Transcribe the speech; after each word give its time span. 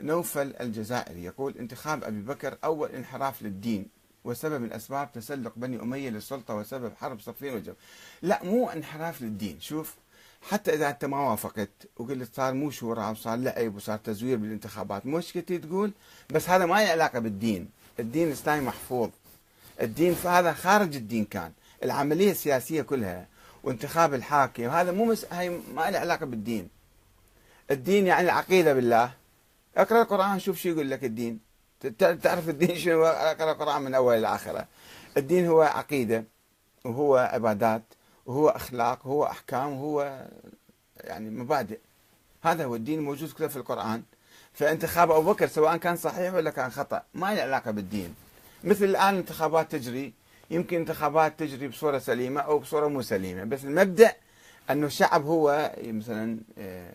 نوفل 0.00 0.54
الجزائري 0.60 1.24
يقول 1.24 1.54
انتخاب 1.58 2.04
أبي 2.04 2.20
بكر 2.20 2.58
أول 2.64 2.90
انحراف 2.90 3.42
للدين 3.42 3.86
وسبب 4.24 4.60
من 4.60 4.72
أسباب 4.72 5.12
تسلق 5.12 5.52
بني 5.56 5.82
أمية 5.82 6.10
للسلطة 6.10 6.54
وسبب 6.54 6.92
حرب 6.96 7.20
صفين 7.20 7.54
وجب 7.54 7.74
لا 8.22 8.44
مو 8.44 8.70
انحراف 8.70 9.22
للدين. 9.22 9.60
شوف 9.60 9.94
حتى 10.42 10.74
إذا 10.74 10.88
أنت 10.88 11.04
ما 11.04 11.30
وافقت 11.30 11.70
وقلت 11.96 12.34
صار 12.34 12.54
مو 12.54 12.70
شورى 12.70 13.10
وصار 13.10 13.36
لعب 13.36 13.76
وصار 13.76 13.98
تزوير 13.98 14.36
بالانتخابات 14.36 15.06
مش 15.06 15.32
تقول؟ 15.32 15.92
بس 16.30 16.48
هذا 16.48 16.66
ما 16.66 16.74
له 16.84 16.90
علاقة 16.90 17.18
بالدين. 17.18 17.68
الدين 18.00 18.28
الإسلامي 18.28 18.66
محفوظ. 18.66 19.10
الدين 19.80 20.14
فهذا 20.14 20.52
خارج 20.52 20.96
الدين 20.96 21.24
كان. 21.24 21.52
العملية 21.82 22.30
السياسية 22.30 22.82
كلها 22.82 23.26
وانتخاب 23.62 24.14
الحاكم 24.14 24.62
هذا 24.62 24.92
مو 24.92 25.04
مس... 25.04 25.24
هاي 25.30 25.48
ما 25.48 25.90
له 25.90 25.98
علاقة 25.98 26.26
بالدين. 26.26 26.68
الدين 27.70 28.06
يعني 28.06 28.24
العقيدة 28.24 28.74
بالله. 28.74 29.12
أقرأ 29.78 30.02
القرآن 30.02 30.38
شوف 30.38 30.58
شو 30.58 30.68
يقول 30.68 30.90
لك 30.90 31.04
الدين. 31.04 31.40
تعرف 31.98 32.48
الدين 32.48 32.78
شنو 32.78 33.04
أقرأ 33.04 33.52
القرآن 33.52 33.82
من 33.82 33.94
أول 33.94 34.18
إلى 34.18 34.34
آخره. 34.34 34.66
الدين 35.16 35.46
هو 35.46 35.62
عقيدة 35.62 36.24
وهو 36.84 37.16
عبادات 37.16 37.82
وهو 38.26 38.48
أخلاق 38.48 39.06
وهو 39.06 39.24
أحكام 39.24 39.72
وهو 39.72 40.26
يعني 40.96 41.30
مبادئ. 41.30 41.78
هذا 42.42 42.64
هو 42.64 42.74
الدين 42.74 43.00
موجود 43.00 43.32
كله 43.32 43.48
في 43.48 43.56
القرآن. 43.56 44.02
فانتخاب 44.52 45.10
أبو 45.10 45.32
بكر 45.32 45.46
سواء 45.46 45.76
كان 45.76 45.96
صحيح 45.96 46.34
ولا 46.34 46.50
كان 46.50 46.70
خطأ 46.70 47.02
ما 47.14 47.34
له 47.34 47.42
علاقة 47.42 47.70
بالدين. 47.70 48.14
مثل 48.64 48.84
الآن 48.84 49.14
انتخابات 49.16 49.72
تجري 49.72 50.12
يمكن 50.50 50.76
انتخابات 50.76 51.38
تجري 51.38 51.68
بصورة 51.68 51.98
سليمة 51.98 52.40
أو 52.40 52.58
بصورة 52.58 52.88
مو 52.88 53.02
سليمة 53.02 53.44
بس 53.44 53.64
المبدأ 53.64 54.12
أنه 54.70 54.86
الشعب 54.86 55.26
هو 55.26 55.72
مثلا 55.82 56.38
آه، 56.58 56.94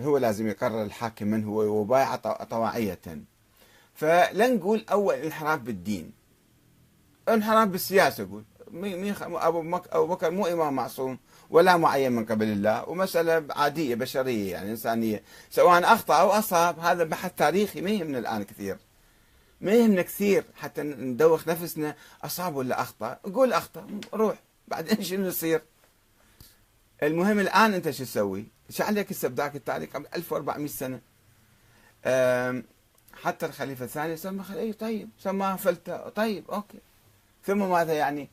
هو 0.00 0.18
لازم 0.18 0.48
يقرر 0.48 0.82
الحاكم 0.82 1.26
من 1.26 1.44
هو 1.44 1.62
وبايع 1.62 2.16
طواعية. 2.50 3.00
فلن 3.94 4.54
نقول 4.56 4.84
أول 4.90 5.14
انحراف 5.14 5.60
بالدين. 5.60 6.12
انحراف 7.28 7.68
بالسياسة 7.68 8.22
أقول 8.22 8.44
أبو 9.92 10.06
بكر 10.06 10.30
مو 10.30 10.46
إمام 10.46 10.74
معصوم 10.74 11.18
ولا 11.50 11.76
معين 11.76 12.12
من 12.12 12.24
قبل 12.24 12.46
الله 12.46 12.88
ومسألة 12.88 13.44
عادية 13.50 13.94
بشرية 13.94 14.52
يعني 14.52 14.70
إنسانية. 14.70 15.22
سواء 15.50 15.84
أخطأ 15.84 16.20
أو 16.20 16.30
أصاب 16.30 16.78
هذا 16.78 17.04
بحث 17.04 17.32
تاريخي 17.36 17.80
ما 17.80 17.90
يهمنا 17.90 18.18
الآن 18.18 18.42
كثير. 18.42 18.76
ما 19.60 19.72
يهمنا 19.72 20.02
كثير 20.02 20.44
حتى 20.54 20.82
ندوخ 20.82 21.48
نفسنا 21.48 21.96
أصاب 22.24 22.56
ولا 22.56 22.80
أخطأ؟ 22.82 23.18
قول 23.34 23.52
أخطأ 23.52 23.86
روح. 24.14 24.36
بعدين 24.68 25.02
شنو 25.02 25.26
يصير؟ 25.26 25.62
المهم 27.02 27.38
الآن 27.38 27.74
أنت 27.74 27.90
شو 27.90 28.04
تسوي؟ 28.04 28.46
شو 28.72 28.84
عليك 28.84 29.10
استبداك 29.10 29.56
التاريخ 29.56 29.90
قبل 29.90 30.06
1400 30.14 30.66
سنة. 30.66 31.00
حتى 33.22 33.46
الخليفة 33.46 33.84
الثاني 33.84 34.16
سمى 34.16 34.44
إيه 34.56 34.72
طيب 34.72 35.08
سماه 35.18 35.56
فلتة. 35.56 36.08
طيب 36.08 36.50
okay. 36.50 36.78
ثم 37.44 37.70
ماذا 37.70 37.92
يعني؟ 37.92 38.28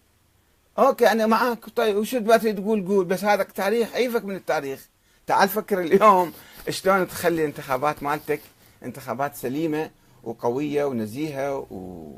okay 0.79 1.11
أنا 1.11 1.25
معك 1.25 1.65
طيب 1.75 1.95
وشو 1.95 2.19
تبغى 2.19 2.53
تقول 2.53 2.87
قول 2.87 3.05
بس 3.05 3.23
هذا 3.23 3.43
تاريخ 3.43 3.93
عيفك 3.93 4.25
من 4.25 4.35
التاريخ. 4.35 4.89
تعال 5.27 5.49
فكر 5.49 5.81
اليوم 5.81 6.33
شلون 6.69 7.07
تخلي 7.07 7.41
الانتخابات 7.41 8.03
مالتك 8.03 8.41
انتخابات 8.83 9.35
سليمة 9.35 9.91
وقوية 10.23 10.85
ونزيهة 10.85 11.57
و... 11.57 12.15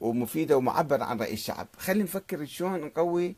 ومفيدة 0.00 0.56
ومعبر 0.56 1.02
عن 1.02 1.20
رأي 1.20 1.32
الشعب. 1.32 1.66
خلي 1.78 2.02
نفكر 2.02 2.44
شلون 2.44 2.80
نقوي 2.80 3.36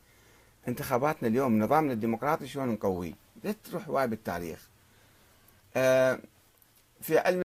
انتخاباتنا 0.69 1.29
اليوم 1.29 1.59
نظامنا 1.59 1.93
الديمقراطي 1.93 2.47
شلون 2.47 2.69
نقويه. 2.69 3.28
لا 3.45 3.53
تروح 3.65 3.89
واي 3.89 4.07
بالتاريخ. 4.07 4.69
آه 5.77 6.19
في 7.01 7.19
علم 7.19 7.37